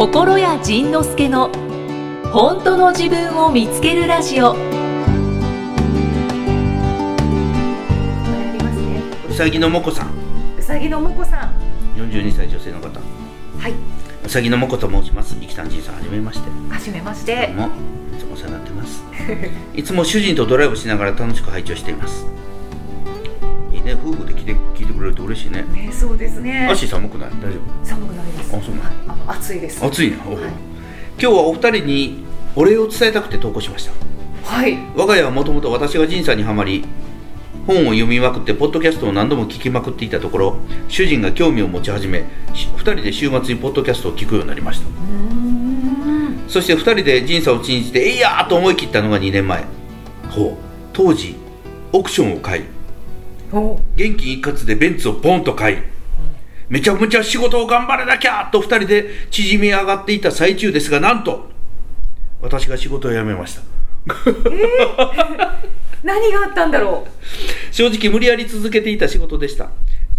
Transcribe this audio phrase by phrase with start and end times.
[0.00, 1.50] 心谷仁之助の
[2.32, 4.52] 本当の自分を見つけるラジオ。
[9.28, 10.10] うさぎのもこさん。
[10.58, 11.52] うさぎのもこさん。
[11.96, 12.98] 42歳女性の方。
[13.58, 13.74] はい。
[14.24, 15.36] うさぎのもこと申します。
[15.38, 16.48] 生きたんじいさんはじめまして。
[16.72, 17.68] はじめましどてうも。
[18.16, 19.04] いつもお世話になってます。
[19.76, 22.24] いつも主人とドライブしながら楽しく拝聴しています。
[23.70, 23.98] いいね。
[24.02, 24.56] 夫婦で来て
[25.00, 26.68] くれると嬉しいねねそうですね。
[26.70, 27.30] 足寒くない？
[27.30, 28.56] 大丈寒くないです。
[28.56, 29.78] あそうなの暑いです。
[29.82, 30.30] 夫暑いね、今
[31.18, 33.92] 日はお二人にお礼を伝えたくて投稿しました。
[34.44, 34.78] はい。
[34.94, 36.84] 我が家はもともと私が仁さんにはまり
[37.66, 40.56] 本を読みまくってポッドキャストを何度も聞きまくっていたところ
[40.88, 44.86] 主人が興味を持ち始めし2人で週末にポッドキャストを聞くようになりました。
[44.86, 46.44] うーん。
[46.48, 49.64] そして2人で仁さんを信じてえいやーと思い切ったのが2年前。
[50.30, 50.64] ほう。
[50.92, 51.36] 当時
[51.92, 52.79] オークションを買いお
[53.96, 55.78] 現金一括でベンツをポンと買い
[56.68, 61.50] めちゃめちゃ仕事を頑張らなきゃと2人で縮み上がっていた最中ですがなんと
[62.40, 63.62] 私が仕事を辞めました。
[66.02, 67.06] 何があったんだろ
[67.70, 69.70] 正直無理やり続けていた仕事でした。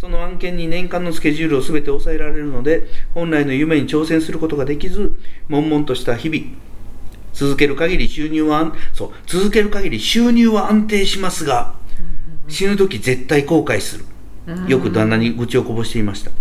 [0.02, 5.16] その案件に年間のスケジュールを全て抑えられるので本来の夢に挑戦することができず
[5.48, 6.44] 悶々とした日々
[7.34, 11.76] 続ける限り収入は安そう続ける限り収入は安定しますが
[12.48, 14.06] 死ぬ時絶対後悔する。
[14.68, 16.32] よく旦那に愚痴をこぼしていました。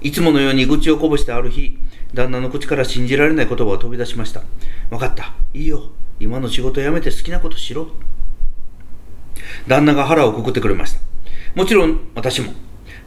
[0.00, 1.76] いつものように愚痴をこぼしてある日
[2.14, 4.42] 旦那の口から信じられない言葉が飛び出しました。
[4.88, 5.34] 分かった。
[5.54, 5.90] いいよ。
[6.18, 7.88] 今の仕事辞めて好きなことしろ。
[9.66, 11.00] 旦那が腹をくくってくれました。
[11.54, 12.52] もちろん私も。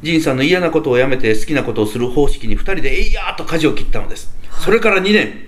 [0.01, 4.35] 仁さんの嫌なことをやめて好きなことをする方式に2人でえいやーと舵を切ったのです。
[4.51, 5.47] それから2年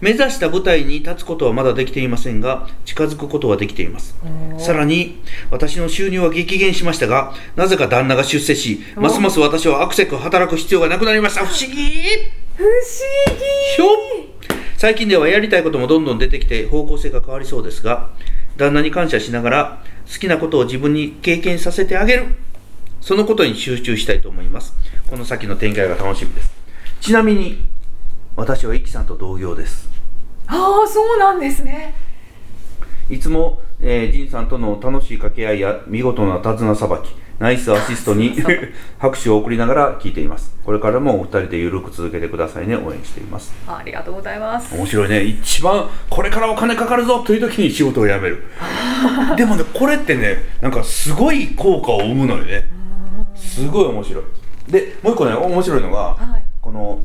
[0.00, 4.16] 目指した舞台に立つことはまだできていませんが近づくことはできています。
[4.58, 11.46] さらに私の収入は激減しましたがなぜか旦那が出世しますます私はアクセク働く必要がなくなりました。
[11.46, 11.76] 不思議。
[12.56, 12.70] 不思
[13.76, 14.20] ひょっ。
[14.76, 18.08] 最近ではやりたいこともどんどん出てきて方向性が変わりそうですが
[18.56, 22.26] 旦那に感謝しながら好きなことを自分に経験させてあげる。
[23.00, 24.74] そのことに集中したいと思います。
[25.08, 26.52] この先の展開が楽しみです。
[27.00, 27.64] ちなみに
[28.36, 29.88] 私はイキさんと同業です。
[29.88, 29.96] 議
[30.48, 31.94] ああそうなんですね。
[33.08, 38.36] いつも、えー、ジンさんとの楽しい掛け合いや見事な手綱さばきナイスアシストに
[39.00, 40.54] 拍手を送りながら聞いています。
[40.64, 42.76] これからもお二人でゆるく続けてくださいね。
[42.76, 43.52] 応援しています。
[43.66, 44.74] ありがとうございます。
[44.76, 45.22] 面白いね。
[45.24, 48.44] 一番これからお金かかるぞという時に仕事を辞める。
[49.36, 52.68] でもねこれってねなんかすごい効果を生むのよね。
[53.34, 54.24] すごい面白い。
[54.70, 56.44] でもう一個ね面白いのが、はい。
[56.60, 57.00] この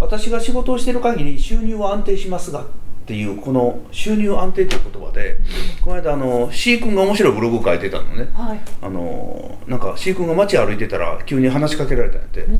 [0.00, 2.66] 私が仕事をしている限り収入は安定しますがっ
[3.06, 5.38] ていうこの収入安定という言葉で、
[5.82, 8.30] この間あの C 君が面白いブログ書いてたのね。
[8.32, 8.60] はい。
[8.80, 12.58] あのなんか C 君が街歩いてたら急に話しかけられたんやって、その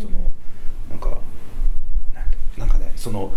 [0.91, 1.19] なんか
[2.59, 3.33] なんかねその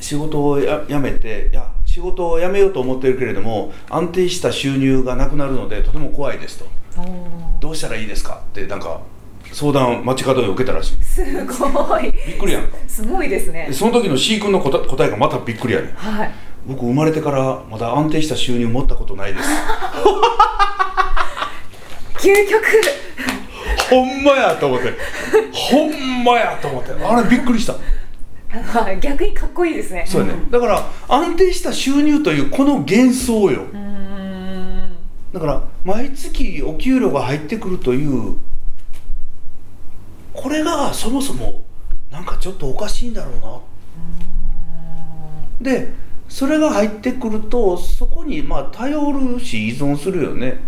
[0.00, 6.66] 仕事をや辞めていや仕事を辞めようと思ってるけれども安定した収入がなくなるのでとても怖いですと。
[7.60, 9.00] どうしたらいいですかってなんか
[9.56, 11.02] 相談街角で受けたらしい。
[11.02, 12.12] すごい。
[12.12, 12.76] びっくりやんか。
[12.86, 13.68] すごいですね。
[13.68, 15.94] でその時の C 君の答え答えがまたびっくりやねん。
[15.94, 16.34] はい。
[16.66, 19.48] 僕生まれてからまだ安定した収入持ったことないです。
[22.20, 22.62] 究極。
[23.88, 24.92] ほんまやと思って。
[25.54, 26.92] ほんまやと思って。
[27.02, 27.76] あれびっくりした。
[28.52, 29.00] はい。
[29.00, 30.04] 逆にかっこいいですね。
[30.06, 30.42] そうやね。
[30.50, 33.62] だから安定した収入というこの幻想よ。
[35.32, 38.36] だから毎月お給料が入ってくるという
[40.36, 41.62] これがそもそも
[42.10, 43.40] なんかちょっとおかしいんだろう
[45.60, 45.70] な。
[45.72, 45.92] で
[46.28, 50.58] それが入ってくるとそこにまあ頼るし依存するよね。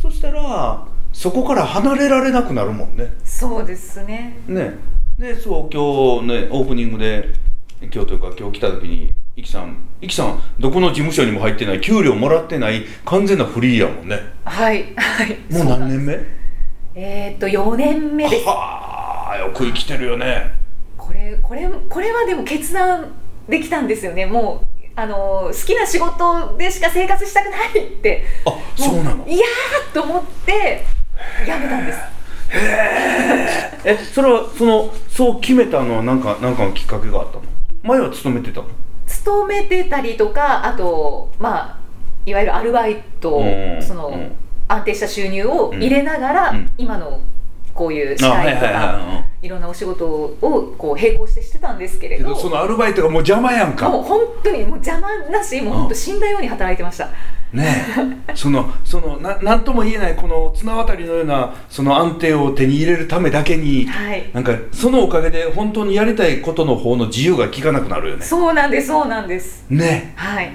[0.00, 3.12] そしたらそこから離れられなくなるもんね。
[3.24, 4.38] そうですね。
[4.46, 4.74] ね。
[5.18, 7.32] でそう今日ねオープニングで
[7.80, 14.18] 今日というか今日来た時に「イキさんイキさんどこの事務所にも入ってない給料もらってない完全なフリーやもんね。
[14.44, 15.38] はいはい。
[15.52, 16.18] もう何年目？
[16.94, 18.46] えーっと4年目です。
[18.46, 18.85] はあ
[19.34, 20.52] よく生きてるよね。
[20.96, 23.12] これこれこれはでも決断
[23.48, 24.26] できたんですよね。
[24.26, 28.24] もうあの好きな仕事でしか生活したくないって。
[28.44, 29.26] あそうなの？
[29.26, 30.84] いやーと思って
[31.46, 31.98] やめたんです。
[33.84, 37.42] えそれはそのそう決めたのは何か何かのきっかけがあったの？
[37.82, 38.68] 前は勤めてたの？
[39.06, 41.78] 勤めてたりとかあとまあ
[42.24, 44.32] いわゆるアルバイトうんその、うん。
[44.68, 46.70] 安定した収入を入れながら、うん。
[46.76, 47.20] 今の
[47.76, 52.24] こういうとかはいろんなお仕事をこう並行してしてたんですけれど。
[52.24, 53.88] けどそのアルバイトがもう邪魔やんか。
[53.88, 57.08] もう本当にもう邪魔なしもう本当死んだように働いてました、
[57.52, 57.84] ね
[58.28, 58.34] え。
[58.34, 64.30] そのそのななんとも言えないこの綱渡りのようなその安定を手に入れるためだけにはい。
[64.32, 68.24] なんかそのおかげで本当にやりたいことの方の自由が利かなくなるよね。
[68.24, 69.66] そうなんですそうなんです。
[69.68, 70.14] ね。
[70.16, 70.50] はい。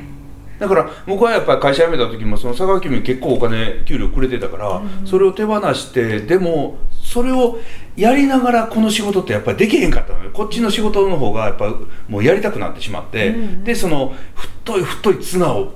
[0.62, 6.78] だから僕はやっぱり会社辞めた時もその佐川急便結構お金給料くれてたから、それを手放してでも
[7.12, 7.60] それを
[7.98, 11.76] やりながらこの仕事ってやっぱりできへんかったのよこっちの仕事の方がやっぱ
[12.08, 13.64] もうやりたくなってしまって、うんうん。
[13.66, 15.74] でその太い太い綱を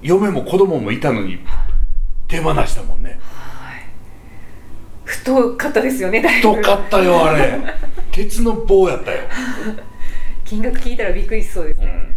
[0.00, 1.40] 嫁も子供もいたのに
[2.28, 3.18] 手放したもんね。
[5.04, 7.58] 太かったですよね太かったよあれ。
[8.12, 9.22] 鉄の棒やったよ、
[10.44, 12.14] 金額聞いたらびっくりしそうですね、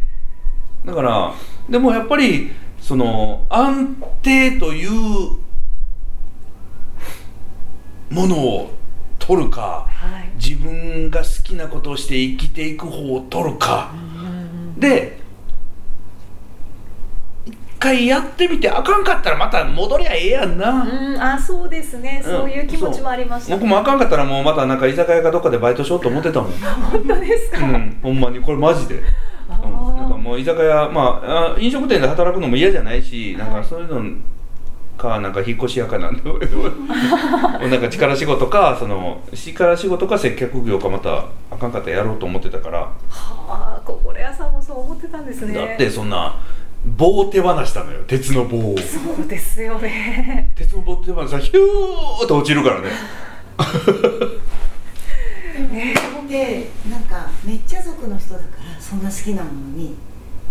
[0.86, 1.33] だから
[1.68, 4.92] でもやっぱりその安定という
[8.09, 8.71] ものを
[9.19, 10.30] 取るかはい。
[10.36, 13.92] 自分が好きなことをして生きていく方を取るか。
[14.77, 15.19] で
[17.45, 22.31] 一回やってみてあかんかったらまた戻りゃええやんな、うんあそうですね、うん。
[22.31, 26.51] そういう気持ちもありました僕もあかんかったらもうまたなんか居酒屋かどっかでバイトしようと思ってたもん、
[26.92, 28.39] 本当ですか、うん、ほんまに。
[28.39, 29.01] これマジで。
[29.50, 34.01] あうん、なんかーもう居酒屋、まあ、あ飲食店で働くのも嫌じゃないし、なんかそういうの
[34.98, 36.22] か、なんか引っ越し屋かなんで、
[37.70, 45.54] なんか力仕事か、その力仕事か接客業か、またあかんかったらやろうと思ってたから、はあ心屋さんもそう思ってたんですね。
[45.54, 46.36] だってそんな、
[46.86, 48.78] 棒を手放したのよ、鉄の棒を。
[48.78, 50.52] そうですよね。
[50.56, 52.90] 鉄の棒手放したら、ヒューッと落ちるからね。
[55.72, 55.96] ね
[56.28, 58.46] でなんかめっちゃ族の人だか
[58.76, 59.96] らそんな好きなものに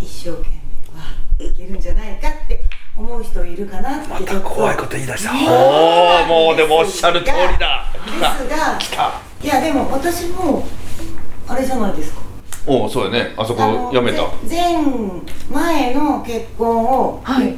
[0.01, 0.57] 一生懸命
[0.99, 2.65] はできるんじゃないかって
[2.99, 5.33] 思う人いるかなってっと怖いこと言い出した。
[5.35, 7.93] ねおお、もうでもおっしゃる通りだ。
[8.07, 9.21] ですが来た。
[9.43, 10.67] いやでも私も
[11.47, 12.21] あれじゃないですか
[12.67, 13.35] おお、そうやね。
[13.37, 14.23] あそこやめた。
[14.47, 14.57] ぜ
[15.51, 17.55] 前前の結婚をはい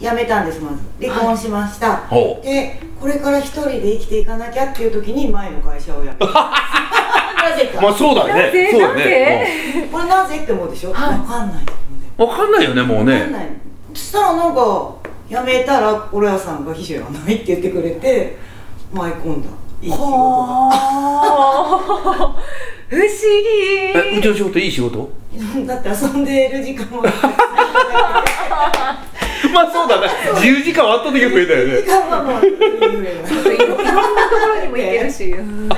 [0.00, 2.44] やめたんですまず離婚しました、ほう。
[2.46, 8.32] でこれから一人で生きていかなきゃっていう時に前の会社を辞めた なぜか、まあそうだね。
[8.46, 9.88] なぜそうだね。
[9.90, 13.26] これなぜって思うでしょ、はいわかんないと思うねわかんないよね、もうわかんね。
[13.26, 13.48] ない
[13.94, 14.94] そしたらなんか
[15.28, 18.36] 辞めたらコロ屋さんが秘書やらないって言ってくれて
[18.92, 19.48] 舞い込んだ。
[19.82, 20.16] いい仕事が。
[20.16, 22.42] はあ。
[22.88, 23.08] 不思議。
[23.94, 25.10] え、うちの仕事いい仕事？
[25.66, 27.08] だって遊んでる時間も時
[29.52, 30.08] まあそうだね。
[30.34, 31.82] 自由時間は圧倒的に増えたよね。
[31.86, 33.36] 間はもういろんなと
[34.40, 35.68] ころにも行けるし、うん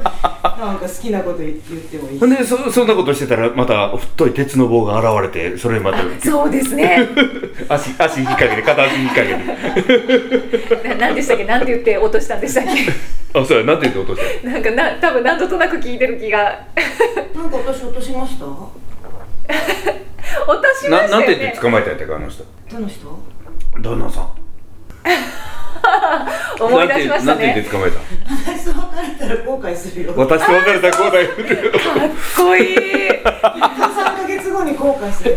[0.58, 2.20] なんか好きなこと言ってもいいし。
[2.20, 7.08] ほんでそそんなことしてたらまた太い鉄の棒が現れてそれまたそうですね。
[7.68, 9.92] 足足引っ掛けて片足引っ掛け
[10.82, 10.88] て。
[10.88, 11.44] な何でしたっけ？
[11.44, 12.64] 何て言って落としたんでしたっ
[13.34, 16.58] あそうやなんて言って落としけなんかな多分何となく聞いてる気が。
[17.34, 18.46] なんか私落としました？
[18.46, 18.70] 落
[20.62, 22.44] としたまななんてしたよね言って捕まえたんやったかあの人。
[22.72, 23.18] どの人？
[23.82, 24.28] 旦那さん
[26.60, 27.98] 思い出しましたなんてなんて言っねて捕まえた？
[28.52, 30.12] 私と別れたら後悔するよ。
[30.16, 31.80] 私と別れた後代言うてるかっ
[32.36, 32.76] こいい。
[33.26, 33.32] 3
[34.16, 35.36] ヶ月後に後悔してつい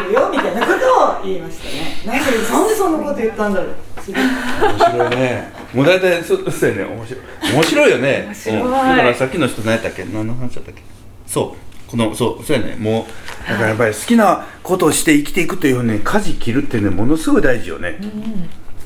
[0.00, 2.16] くるよみたいなことを言いましたね。
[2.18, 3.68] なんでなんでそんなこと言ったんだろう。
[4.12, 5.52] 面白いね。
[5.74, 6.84] もう大体そそうやね。
[6.84, 7.22] 面白い。
[7.54, 8.22] 面白いよね。
[8.26, 8.60] 面白い。
[8.60, 8.70] うん。
[8.70, 10.04] だからさっきの人何やったっけ？
[10.04, 10.82] 何の話だったっけ？
[11.26, 11.90] そう。
[11.90, 12.76] このそうそうやね。
[12.78, 13.06] も
[13.46, 17.98] うだからやっぱり好きなことをして生きていくというね舵切るってねものすごい大事よね、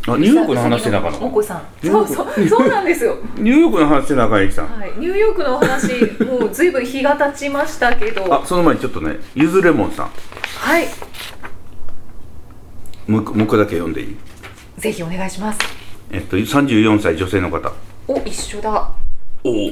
[0.07, 1.13] あニューヨークの話してなあかん。
[1.13, 3.17] のお子さんそうそうそうなんですよ。
[3.37, 4.43] ニューヨークの話してなあかん？
[4.43, 8.33] ゆきさんはい、ニューヨークのお話もうずいぶん日が経ちましたけど。
[8.35, 10.11] あその前にちょっとねゆずレモンさん。
[10.59, 10.87] はい。
[13.07, 14.17] もう一個もう一個だけ読んでいい？
[14.79, 15.59] ぜひお願いします。
[16.11, 17.73] えっと34歳女性の方。
[18.07, 18.91] お一緒だ。
[19.43, 19.71] おお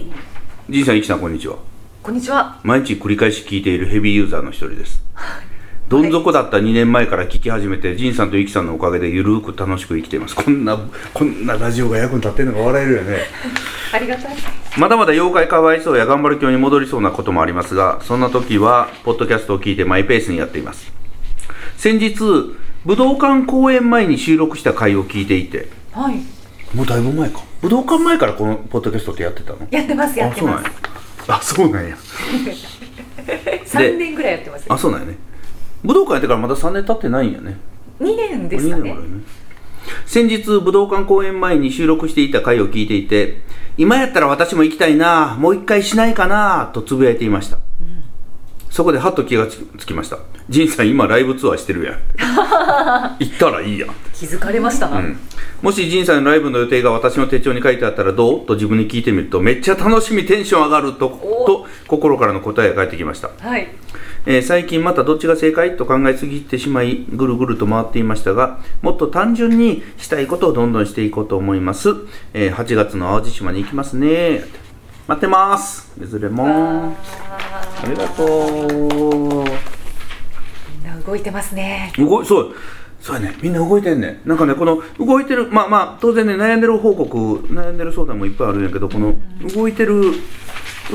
[0.70, 1.56] じいさんいきさんこんにちは。
[2.02, 2.58] こんにちは。
[2.62, 5.02] 毎日繰り返し聞いているヘビーユーザーの一人です
[5.92, 10.34] どん底だった2年前から聞き始めて、ジンさんとイキさんのおかげでゆるーく楽しく生きています。
[10.34, 10.78] こんな
[11.12, 13.18] こんなラジオが役に立ってるのが笑えるよね。
[13.92, 14.36] ありがたい。
[14.78, 20.90] まだまだ妖怪かわいそうや頑張る教に戻りそうなこともありますがそんな時はポッドキャストを聞いてマイペースにやっています。
[21.76, 22.14] 先日
[22.86, 26.14] 武道館公演前に収録した回を聞いていてはい。
[26.74, 27.40] もうだいぶ前か。
[27.60, 29.58] 武道館前からこのポッドキャストってやってたの？
[29.70, 30.70] やってますやってます。
[31.28, 31.94] あそうなんや。
[33.66, 35.31] 3 年ぐらいやってますあそうなんやね
[35.82, 37.56] 武道館やってからまだ3年経ってないんやね。
[38.00, 38.96] 2年ですかね。
[40.06, 43.40] 先日武道館公演前に収録していた回を聞いていて
[43.76, 47.58] 今やったら私も行きたいなもう一回しないかなとつぶやいていました、
[48.70, 50.18] そこでハッと気がつつきました。
[50.48, 51.94] 仁さん今ライブツアーしてるやん。
[53.18, 53.90] 行ったらいいやん。
[54.14, 54.88] 気づかれました？
[54.88, 55.16] な、うん。
[55.62, 58.46] もし仁さんのライブの予定が私の手帳に書いてあったらどう？
[58.46, 61.44] と自分に聞いてみるとめっちゃ楽しみテンション上がるとお。
[61.46, 63.68] と心からの答えが返ってきました、はい
[64.24, 71.90] えー最近またどっちが正解と考えすぎてしまいぐるぐると回っていましたがもっと単純にしたいことをどんどんしていこうと思います、
[72.32, 74.44] えー8月の淡路島に行きますね。
[75.08, 75.92] 待ってます。
[76.00, 76.46] いずれも。
[76.46, 76.94] あ
[77.88, 78.68] りがとう。
[78.70, 78.78] み
[80.80, 81.92] んな動いてますね。
[81.98, 82.54] 動いそう。
[83.00, 83.36] そうやね。
[83.42, 84.20] みんな動いてんね。
[84.24, 89.16] なんかねこの動いてるまあまあ当然ね悩んでる報告悩んでる相談もいっぱいあるんやけどこの
[89.52, 90.02] 動いてる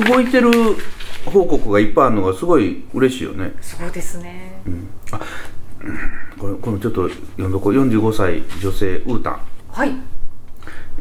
[0.10, 0.52] 動いてる
[1.32, 4.62] 報告がいっぱいあるのがすごい嬉しいよね、そうですね。
[4.66, 5.20] うん、あ
[5.82, 5.98] うん
[6.40, 7.74] これこのちょっと読んどこう。
[7.74, 9.40] 45歳女性ウータン。
[9.70, 9.92] はい。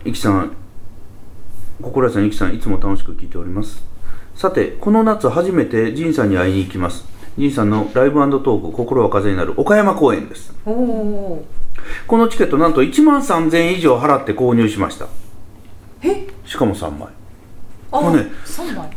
[0.04, 0.52] いきさん
[1.83, 3.83] 心屋さんいきさんいつも楽しく聞いております。
[4.35, 7.04] さてこの夏初めて仁さんに会いに行きます。
[7.37, 10.54] 仁さんのライブトーク心は風になる岡山公演です。
[10.64, 11.45] おお
[12.06, 15.09] このチケットなんと1万3000円以上払って購入しました。
[16.02, 16.26] え？
[16.45, 17.09] しかも3枚。
[17.09, 17.11] あ
[17.90, 18.31] これね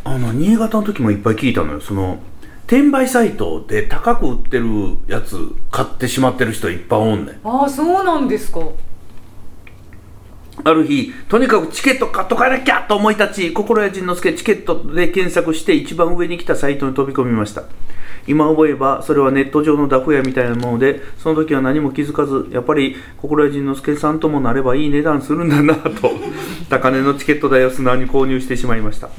[0.04, 1.82] あの新潟の時もいっぱい聞いたのよ。
[1.82, 2.20] その
[2.68, 5.38] 転売サイトで高く売ってるやつ
[5.72, 7.40] 買ってしまってる人いっぱいおんねん。
[7.44, 8.62] ああそうなんですか。
[10.64, 17.64] ある日とにかくチケット買っとかなきゃと思い立ち心谷仁之助チケットで検索して一番上に来たサイトに飛び込みました
[18.28, 26.12] 今思えばそれはネット上のダフ屋みたいなものでその時は何も気づかずやっぱり心谷仁之助さんともなればいい値段するんだなと。
[26.70, 29.10] 高値のチケット代を素直に購入してしまいました。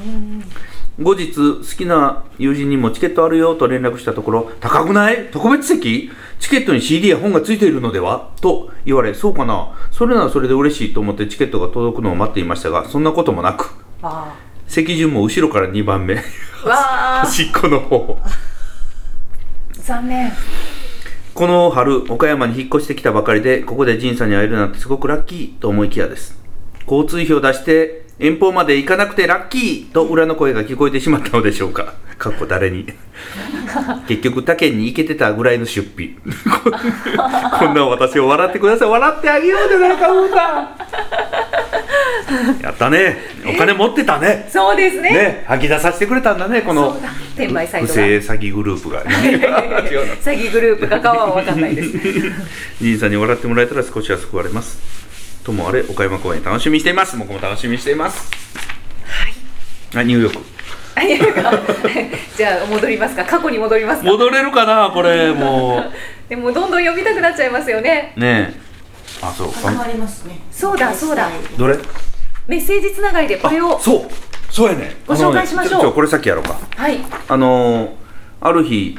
[1.00, 5.28] 後日好きな友人にもチケットあるよと連絡したところ高くない？
[5.32, 6.10] 特別席？
[6.38, 8.28] チケットに CD や本がついているのでは？
[8.40, 9.72] と言われそうかな。
[9.90, 13.70] それならそれで嬉しいと思ってチケットが届くのを待っていましたがそんなこともなく。
[14.02, 14.34] あ
[14.66, 16.22] 席順も後ろから2番目。
[16.62, 18.18] 端っこの方
[19.90, 20.32] 残念。
[21.34, 26.38] この春岡山に引っ越してきたばかりでここで仁さんに会えるなんてすごくラッキーと思いきやです。
[26.88, 31.94] 交通費を出して遠方まで行かなくてラッキーと裏の声が聞こえてしまったのでしょうか。
[32.18, 32.86] かっこ誰に。
[34.06, 36.16] 結局他県に行けてたぐらいの出費。
[36.62, 36.70] こ
[37.58, 38.88] こんな私を笑ってください。
[38.88, 40.70] 笑ってあげようじゃないか思った
[42.62, 43.16] やったね。
[43.46, 44.48] お金持ってたね。
[44.50, 45.10] そうですね。
[45.10, 47.00] ね吐き出させてくれたんだねこの
[47.34, 47.94] 転売サイトが。
[47.94, 51.90] 不正詐欺グループが 詐欺グループかかは分かんないです。
[52.80, 54.78] 兄さんに笑ってもらえたら少しは救われます。
[55.44, 57.16] ともあれ岡山公演楽しみにしています。
[57.16, 58.30] 僕も楽しみにしています。
[59.92, 60.06] はい。
[60.06, 60.44] ニューヨーク。
[62.36, 63.24] じゃあ戻りますか。
[63.24, 64.08] 過去に戻りますか。
[64.08, 65.84] 戻れるかなこれも
[66.28, 68.12] でもどんどん読みたくなっちゃいますよね。
[68.16, 68.69] うねえ
[69.22, 69.48] あそう。
[69.64, 70.40] あありますね。
[70.50, 71.28] そうだそうだ。
[71.56, 71.78] どれ？
[72.46, 74.08] メッセージつながりでこれをあそう。
[74.50, 74.96] そうやね。
[75.06, 75.84] ご紹介しましょう。
[75.86, 76.58] ねこれさっきやろうか。
[76.76, 76.98] はい。
[77.28, 77.90] あのー
[78.42, 78.98] ある日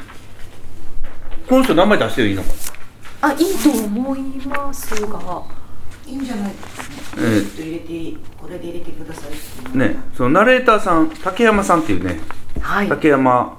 [1.48, 2.50] この人名前出していいのか？
[3.22, 5.42] あいいと思いますが。
[6.06, 9.22] いいんじゃないですかえーちょっと入れてこれで入れてくださ
[9.72, 12.20] いねそのナレーターさん竹山さんっていうね。
[12.60, 12.88] はい。
[12.88, 13.58] 竹山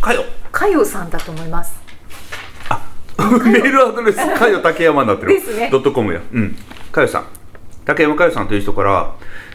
[0.00, 1.79] かよかよさんだと思います
[3.38, 5.34] メールアドレスかよ竹山になってる。
[5.34, 5.68] ですね。
[5.70, 6.20] ドットコムや。
[6.32, 6.56] うん。
[6.92, 7.24] かよさん。
[7.84, 9.14] 竹山かよさんという人から、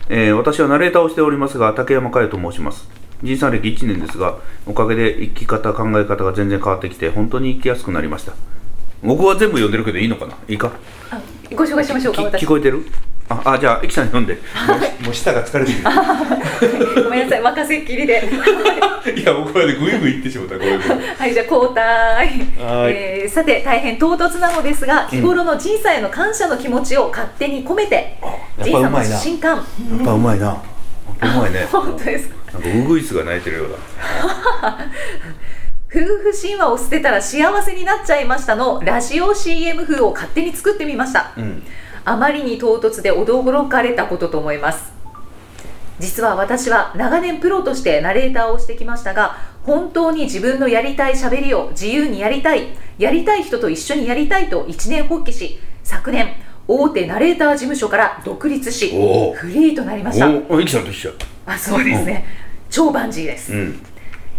[0.09, 2.87] えー私はナレーターをしておりますが竹山かよと申します。
[3.23, 8.33] 人産歴1年ですがおかげで生き方考え方が全然変わってきて本当に生きやすくなりました。
[9.01, 10.35] 僕は全部読んでるけどいいのかな？
[10.47, 10.71] いいか？
[11.11, 11.21] あ
[11.55, 12.45] ご紹介しましょうきか私。
[12.45, 12.85] 聞こえてる？
[13.27, 14.35] ああじゃあエキさん読んで。
[15.03, 15.71] もう舌が疲れて
[17.01, 18.21] ごめんなさい任せっきりで。
[18.21, 21.85] る いや僕はねグイグイ言ってしまったこれ はいじゃあ交代。
[22.17, 22.93] はい。
[22.93, 28.17] えーさて大変唐突なのですが日頃の仁さんへの感謝の気持ちを勝手に込めて
[28.57, 29.17] やっ仁さんのぱうまいな。
[29.17, 29.55] 新刊。
[29.57, 29.65] やっ
[30.05, 30.51] ぱうまいな。
[30.51, 31.67] うまいね。
[31.71, 32.35] 本当ですか。
[32.53, 33.69] なんかウグイスが鳴いてるよう
[34.61, 34.77] だ。
[35.91, 41.31] 夫婦神話を捨てたら幸せになっちゃいましたのラジオ CM 風を勝手に作ってみました。
[41.37, 41.63] うん
[42.05, 44.93] あまりに唐突で驚かれたことと思います。
[45.99, 56.33] 実は私は長年プロとしてナレーターをしてきましたが本当に自分のやりたい喋りを自由にやりたいやりたい人と一緒にやりたいと一年発起し昨年
[56.67, 60.27] 大手ナレーター事務所から独立しフリーとなりました。
[60.27, 61.09] おさんと一緒。
[61.09, 62.25] やあそうですね、
[62.69, 63.53] 超バンジーです。
[63.53, 63.79] うん。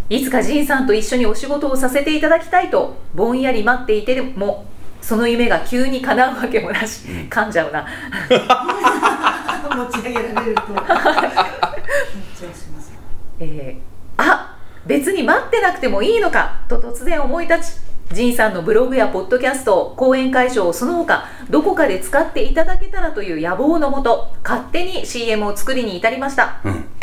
[0.08, 4.66] いつか仁さんと一緒にお仕事をさせていただきたいとぼんやり待っていても
[5.06, 7.86] その夢が急に叶うわけもなし、噛んじゃうな。
[9.76, 10.62] 持ち上げられると。
[10.62, 12.92] 緊張します
[13.38, 17.74] えーあ別に待ってなくてもいいのかと突然思い立
[18.10, 26.60] ち仁さんのブログやポッドキャスト講演会場をその他どこかで使っていただけたらという野望のもと勝手に CM を作りに至りました。
[26.64, 26.95] うん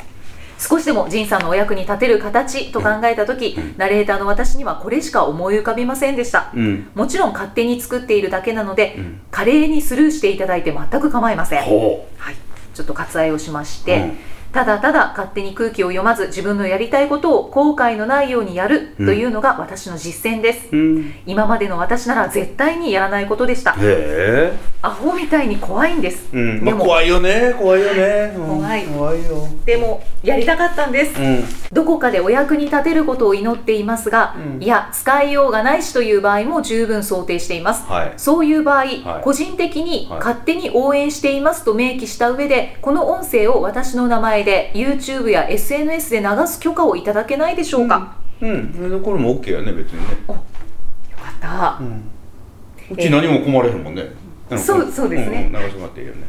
[0.64, 3.74] 少しでも仁さんのお役に立てる形と考えた時、うん。
[3.78, 6.88] ナレーターの私にはこれしか思い浮かびませんでした、うん。
[6.96, 9.22] もちろん勝手に作っているだけなので、うん。
[9.30, 11.64] 華麗にスルーしていただいて全く構いません。
[11.64, 12.36] ほはい、
[12.74, 14.18] ちょっと割愛をしまして、うん
[14.54, 21.14] ただただ勝手に空気を読まず自分のやりたいことを後悔のないようにやるというのが私の実践です、ううん。
[21.26, 23.76] 今までの私なら絶対にやらないことでした。
[24.84, 26.58] アホみたいに怖いんです、うん。
[26.58, 26.86] まあでも。
[26.86, 27.56] 怖いよね。
[27.58, 28.34] 怖いよね。
[28.36, 28.48] うん。
[28.58, 28.86] 怖い。
[28.86, 29.48] 怖いよ。
[29.66, 31.44] でもやりたかったんです、うん。
[31.72, 34.62] どこかでお役に立てることを祈っていますが、うん。
[34.62, 37.90] いや使いようがないしという場合も十分想定しています。
[37.90, 38.14] はい。
[38.18, 39.04] そういう場合、はい。
[39.24, 40.20] 個人的にはい。
[40.20, 48.74] 勝手に応援していますと明記した上でこの音声を私の名前で YouTube や SNS で流す許可をいただけないでしょうか、うん。
[48.76, 50.08] それでこれも OK やね別にね。
[50.28, 50.36] よ
[51.18, 52.04] かった、うん。
[52.92, 54.04] うち何も困れへんもんね。
[54.04, 55.48] んそうそうですね。
[55.48, 55.52] んん。
[55.52, 56.22] 流してもらっていいよね。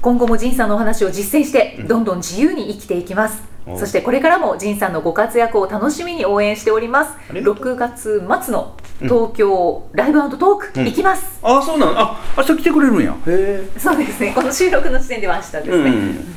[0.00, 1.88] 今後も仁さんのお話を実践してうん。
[1.88, 7.12] どんどん自由に生きていきます、おそしてこれからも仁さんのご活躍を楽しみに応援しております。
[7.30, 7.54] ありがとう。
[7.74, 10.86] 6月末の東京ライブトーク、うん。
[10.86, 11.38] 行きます。
[11.42, 13.12] ああそうなのあ明日来てくれるんや。
[13.12, 13.68] へえ。
[13.78, 14.32] そうですね。
[14.34, 16.34] この収録の時点では明日ですね、うん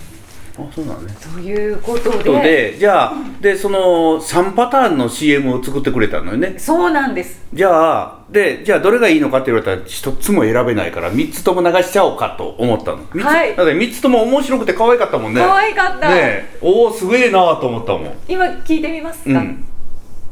[0.58, 1.14] あそうなのね。
[1.34, 2.24] ということで。
[2.24, 6.56] とでじゃあでその3パターンの CM を作ってくれたのよね。
[6.58, 7.42] そうなんです。
[7.54, 13.56] じゃあでじゃあどれがいいのかって言われたら一つも選べないから3つとも流しちゃおうかと思ったの、三つはい。
[13.56, 15.42] だって3つとも面白くて可愛かったもんね。
[15.42, 16.58] 可愛かった、ねえ。
[16.62, 18.14] おおすげえなと思ったもん。
[18.28, 19.66] 今聞いてみますか、うん。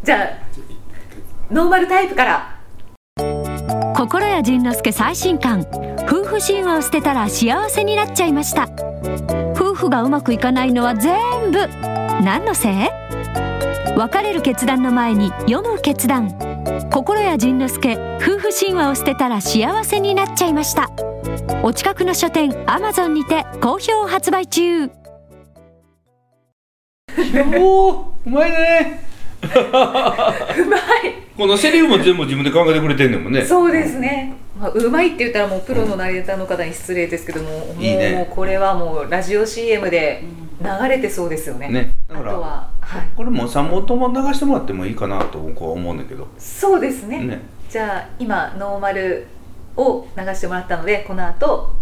[0.04, 0.28] じゃあ
[1.52, 2.54] ノーマルタイプから。
[3.96, 5.66] 心谷仁之助最新刊
[6.08, 8.68] 夫婦神話を捨てたら幸せになっちゃいました
[9.84, 11.68] 夫婦がうまくいかないのは全部。
[12.24, 12.74] 何のせい？
[13.98, 16.30] 別れる決断の前に読む決断。
[16.90, 20.90] 心谷仁之助夫婦神話を捨てたら幸せになっちゃいました。
[21.64, 24.90] お近くの書店アマゾンにて好評発売中。
[27.58, 29.04] おおうまいね。
[29.44, 29.46] う
[30.66, 30.82] まい。
[31.36, 33.42] このセリフも全部自分で考えてくれてんねんもんね。
[33.44, 38.30] そうですね、まあ、うまいって言ったらもうプロのナレーターの方に失礼ですけども、もういいね。
[38.30, 40.24] これはもうラジオ CM で
[40.62, 41.94] 流れてそうですよね、ね。
[42.08, 46.28] だあからとは、はい、これも3本とも流してもらってもいいかなと僕は思うんだけど。
[46.38, 47.24] そうですね。
[47.24, 47.42] ね。
[47.70, 49.26] じゃあ今ノーマル
[49.76, 51.74] を流してもらったのでこの後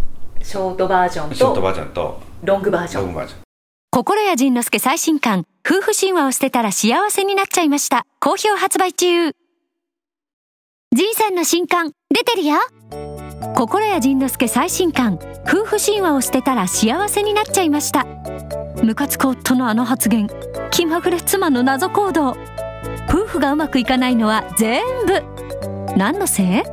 [0.42, 2.22] ショートバージョンとショートバージョンと。
[2.44, 3.04] ロングバージョン。
[3.04, 3.40] ロングバージョン。
[3.92, 8.06] 心谷仁之助最新刊夫婦神話を捨てたら幸せになっちゃいました。
[8.20, 9.34] 好評発売中。
[10.94, 12.58] 仁さんの新刊出てるよ。
[13.56, 15.18] 心谷仁之助最新刊。
[15.46, 18.06] 夫婦神話を捨てたら幸せになっちゃいました。
[18.84, 20.30] ムカつく夫のあの発言。
[20.72, 22.36] 気まぐれ妻の謎行動。
[23.08, 25.24] 夫婦がうまくいかないのは全部。
[25.96, 26.64] 何のせい？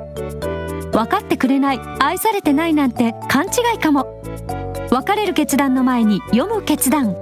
[0.90, 1.81] 分かってくれない。
[2.01, 4.20] 愛されてないなんて勘違いかも。
[4.90, 7.14] 別れる決断の前に読む決断。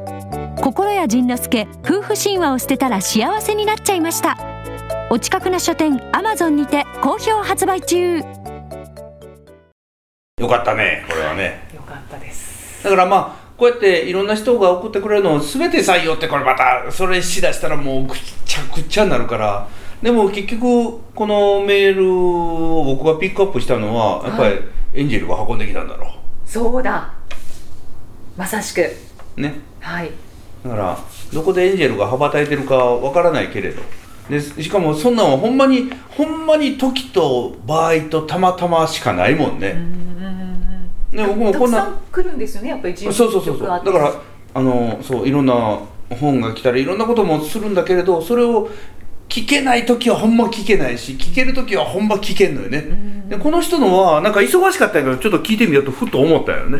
[0.63, 4.39] 心谷仁之助夫婦神話を捨てたら幸せになっちゃいました。
[5.09, 8.17] お近くの書店アマゾンにて好評発売中。
[8.17, 8.25] よ
[10.49, 11.69] かったねこれはね。
[11.73, 12.83] よかったです。
[12.83, 19.69] だからまあこうやっていろんな人が送ってくれるのを全て採用ってこれまたそれしだしたらもうぐっちゃぐちゃになるから。
[20.03, 24.59] でも結局このメールを僕がピックアップしたのはやっぱり
[24.93, 27.15] エンジェルが運んできたんだろそうだ。
[28.37, 28.83] まさしく。
[29.37, 29.55] うね。
[29.79, 30.11] はい。
[30.65, 30.99] だから
[31.33, 33.81] どこでエンジェルが羽ばたいてるかわからないけれど
[34.29, 39.75] でしかもそんなんはほんまにほんまに時と場合とたまたましかないもんね、
[41.13, 41.79] ね僕もたくこんな。
[41.79, 43.69] さん来るんですよねやっぱり自そうそうそうそう。
[43.69, 44.21] だから
[44.55, 45.79] あのそういろんな
[46.11, 48.69] 本が来たらいろんなこともするんだけれどそれを
[49.29, 56.79] 聞けない時はほんま聞けないし聞ける時はほんま聞けんのよね、でこの人のはなんか忙しかったけどちょっと聞いてみようとふっと思ったよね、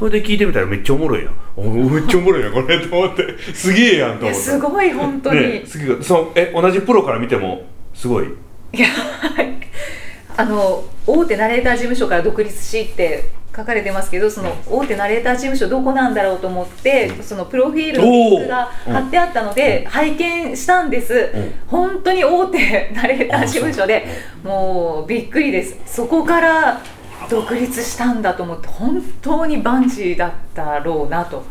[0.00, 1.34] これで聞いてみたらめっちゃおもろいやん。
[1.56, 3.36] おめっちゃおもろいやん これと思って。
[3.54, 7.62] すげえやんと思ってすごい本当に、ね、すげえそうえ同じプロから見ても
[7.94, 8.24] すごい？
[8.72, 9.52] いやはい
[10.38, 21.30] あの大手ナレーター事務所から独立しって書かれてますけどその大手ナレーター事務所どこなんだろうと思ってそのプロフィールのリンクが貼ってあったので拝見したんです。
[21.34, 21.52] うん。
[21.66, 24.06] 本当に大手ナレーター事務所で
[24.42, 25.76] もうびっくりです。
[25.84, 26.80] そこから
[27.28, 31.44] 独立したんだと思って本当にバンジーだったろうなと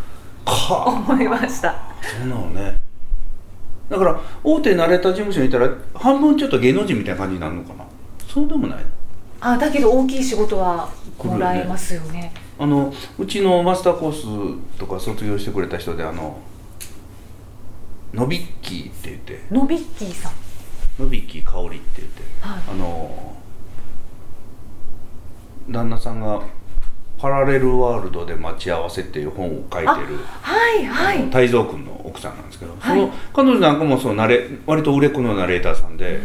[0.45, 0.85] か。
[0.85, 1.75] 思いました。
[2.01, 2.79] そうなのね。
[3.89, 7.85] だから大手ナレーター事務所にいたら半分ちょっと芸能人みたいな感じになるのかな。
[8.27, 8.85] そうでもない
[9.41, 10.89] あだけど大きい仕事は
[11.23, 12.33] もらえますよね。
[12.59, 16.37] あのうちのマスターコースとか卒業してくれた人であの
[18.13, 19.41] のびっきーって言って。
[19.51, 20.33] のびっきーさん。
[21.01, 22.23] のびっきー香りって言って。
[22.41, 22.61] はい。
[22.71, 23.37] あの
[25.69, 26.41] 旦那さんが
[27.19, 29.89] 「パラレルワールドで待ち合わせ」っていう本を書いてる
[30.41, 31.29] はいはい。
[31.29, 32.99] 泰造君の奥さんなんですけど、はい。
[32.99, 36.19] その彼女なんかもそのナレ割と売れっ子のナレーターさんで、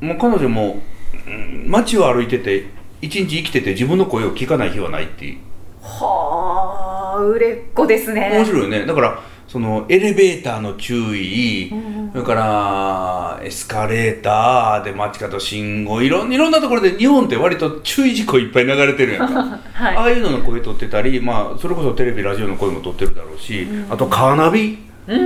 [0.00, 0.78] もう彼女も、
[1.26, 2.66] うん街を歩いてて
[3.00, 5.38] 一日生きてて自分の声を聞かない日はないっていう。
[5.82, 8.30] はあ売れっ子ですね。
[8.32, 8.86] 面白いよね。
[8.86, 19.58] だからそのエレベーターの注意、んそれからエスカレーターで待ち方信号いろんいろんなところで日本って割と注意事項いっぱい流れてるやんか。
[19.74, 19.96] はい。
[19.96, 24.78] ああいうのの声取ってたり、まあ、それこそテレビラジオの声も取ってるだろうし、あとカーナビ。
[25.08, 25.20] うん。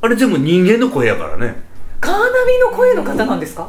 [0.00, 1.62] あれ全部人間の声やからね。
[2.00, 3.68] カーナビの声の方なんですか？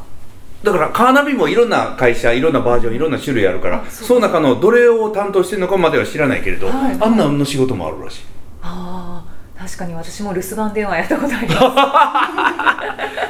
[0.63, 6.97] だからカーナビもいろんな会社いろんなバージョンいろんな種類あるからあその中のどれを担当してるのかまでは知らないけれど、はい。
[6.99, 8.21] あんなんの仕事もあるらしい。
[8.61, 11.55] ああ確かに私も留守番電話やったことありま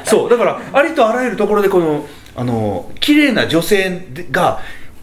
[0.04, 0.10] す。
[0.10, 2.06] そうだからありとあらゆるところでこの
[2.36, 4.60] あの綺麗な女性が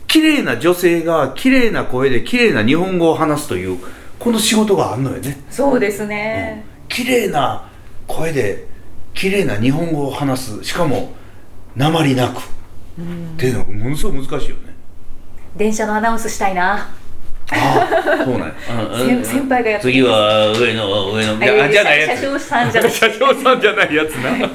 [0.08, 3.78] 綺麗な女性が綺麗な声で綺麗な日本語を話すという
[4.20, 5.40] この仕事があるのよね。
[5.50, 7.64] そうですね、綺麗な
[8.08, 8.68] 声で
[9.14, 10.64] 綺麗な日本語を話す。
[10.64, 11.14] しかも
[11.76, 12.40] 鉛なく。
[12.40, 12.44] っ
[13.38, 14.76] ていうのがものすごく難しいよね。
[15.56, 16.90] 電車のアナウンスしたいな
[17.52, 18.54] ああそうなんや。
[18.98, 19.94] 先先輩がやってる。
[19.94, 22.22] 次は上の上のいやあじゃないやつ。
[22.22, 22.92] 車掌さんじゃない。
[22.92, 24.50] 車掌さんじゃないやつな。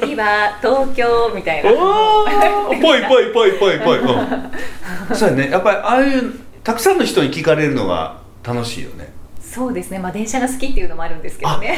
[0.00, 1.70] 次は東京みたいな。
[1.72, 3.98] おーぽいぽいぽいぽいぽい。
[4.02, 5.16] うん。
[5.16, 5.50] そうやね。
[5.50, 9.12] やっぱりああいうたくさんの人に聞かれるのが楽しいよね
[9.50, 9.98] そうですね。
[9.98, 11.76] まあ電車が好きっていうのもあるんですけどね。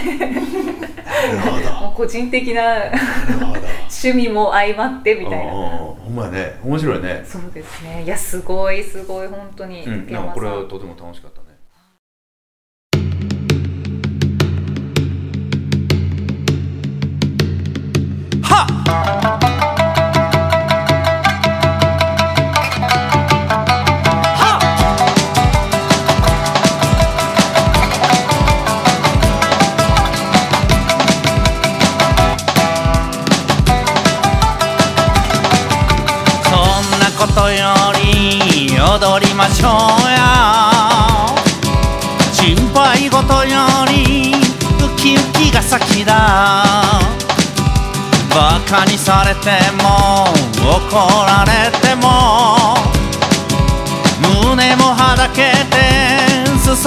[1.80, 1.90] ど。
[1.96, 2.82] 個人的な
[3.88, 5.52] 趣味も相まってみたいな。
[5.52, 6.60] ほんまやね。
[6.62, 7.22] 面白いね。
[7.24, 8.02] そうですね。
[8.02, 9.26] いやすごいすごい。
[9.26, 10.06] 本当に、うん。
[10.34, 11.41] これはとても楽しかった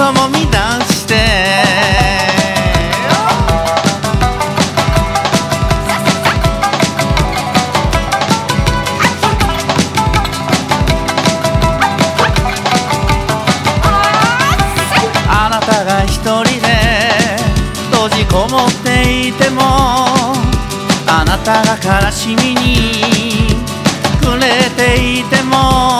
[0.06, 1.14] て裾も乱して。
[15.28, 16.66] あなたが一人で
[17.90, 19.62] 閉じこもっていても
[21.08, 23.56] あなたが悲しみに
[24.20, 25.95] 暮れていても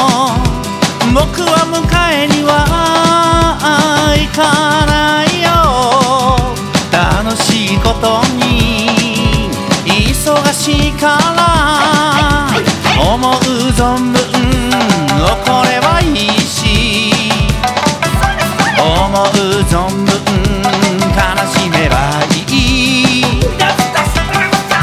[4.26, 5.48] 行かないよ
[6.90, 9.50] 楽しいことに
[9.84, 12.48] 忙しいから
[12.98, 13.32] 思う
[13.72, 14.16] 存分
[15.22, 17.12] 怒ればいいし。
[18.78, 19.24] 思う
[19.64, 20.06] 存分
[21.14, 21.18] 悲
[21.52, 21.94] しめば
[22.30, 22.44] い
[23.20, 23.24] い。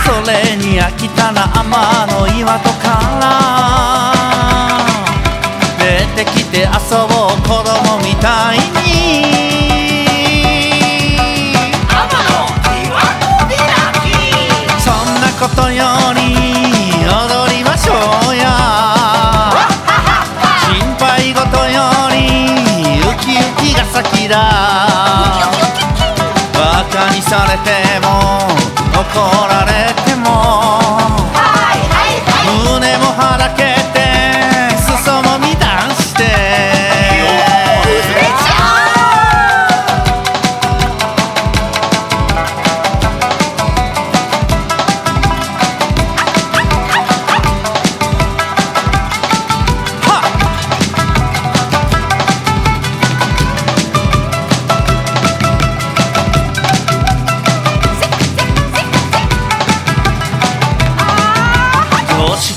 [0.06, 1.69] それに飽きたら天
[2.08, 2.88] の岩戸か
[3.21, 3.23] ら
[5.77, 6.67] 出てきて遊
[7.08, 8.72] ぼう子供みたいに。
[15.43, 15.84] ことよ
[16.15, 16.21] り
[17.03, 17.91] 踊りましょ
[18.32, 18.47] うや。
[20.63, 22.15] 心配事より
[23.01, 24.38] ウキウキが先だ。
[26.53, 28.08] バカにされても
[28.95, 29.03] 怒
[29.49, 30.29] られても。
[32.63, 33.62] 胸もはだけ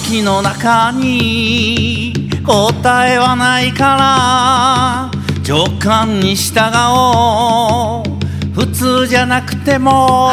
[0.09, 2.12] の中に
[2.45, 5.11] 答えはないから
[5.47, 8.16] 直感に従おう。
[8.55, 10.31] 普通じゃなくても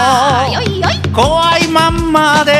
[1.11, 2.53] 怖いまんまで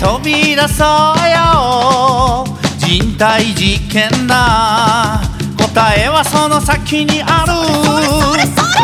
[0.00, 0.86] 飛び出そう
[1.28, 2.46] よ。
[2.78, 5.20] 人体実験だ。
[5.58, 7.52] 答えはその先にある。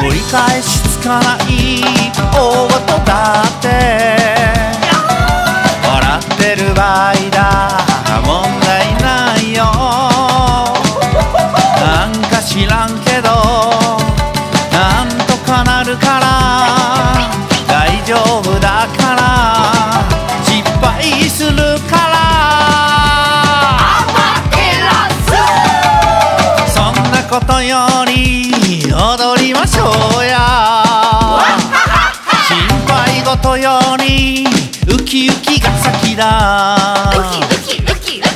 [0.07, 1.95] 折り返しつかない。
[2.33, 4.64] 大事だって
[6.45, 7.15] てる場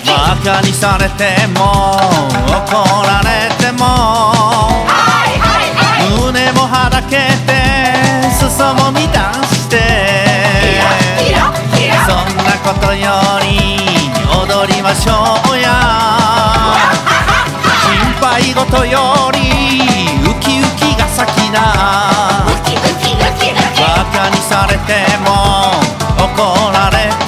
[0.07, 1.62] バカにされても
[2.46, 3.85] 怒られても。
[6.20, 7.51] 胸もはだけて
[8.38, 9.03] 裾も乱
[9.44, 9.74] して。
[12.07, 13.07] そんなことよ
[13.42, 13.48] り
[14.31, 15.12] 踊りましょ
[15.51, 15.66] うや。
[17.85, 19.38] 心配事より
[20.24, 21.57] ウキウキが先だ。
[23.79, 24.92] バカにされて
[25.24, 25.29] も
[26.18, 26.27] 怒
[26.72, 26.96] られ
[27.27, 27.27] て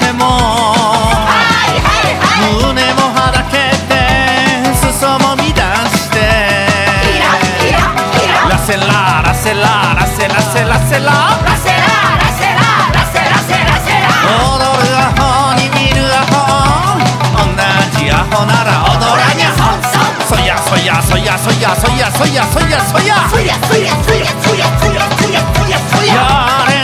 [9.48, 9.57] ラ
[9.96, 11.12] ラセララセラセラセラ
[14.37, 17.00] 踊るアホに見るアホ
[17.40, 17.48] 同
[17.98, 19.48] じアホなら踊らにゃ
[20.29, 23.16] そやそやそやそやそやそやそやそや
[26.05, 26.20] や
[26.68, 26.80] れんそら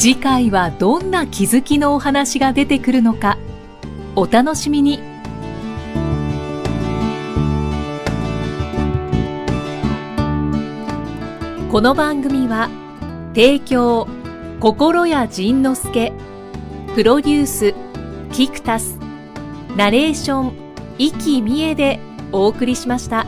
[0.00, 3.36] 次回はどんな気づきのお話が出てくるのか
[4.16, 4.98] お楽しみに
[11.70, 12.70] この番組は
[13.34, 14.08] 提供
[14.58, 16.12] 心谷仁之助
[16.94, 17.74] プロデュース
[18.32, 18.98] キクタス
[19.76, 20.52] ナレーション
[20.96, 22.00] 生きみえで
[22.32, 23.26] お送りしました。